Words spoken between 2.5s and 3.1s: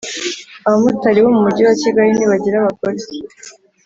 abagore